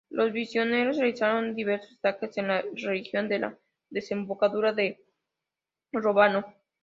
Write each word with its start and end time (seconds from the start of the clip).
Los 0.09 0.31
visigodos 0.33 0.97
realizaron 0.97 1.53
diversos 1.53 1.95
ataques 1.99 2.35
en 2.39 2.47
la 2.47 2.63
región 2.73 3.29
de 3.29 3.37
la 3.37 3.59
desembocadura 3.91 4.73
del 4.73 4.97
Ródano. 5.91 6.43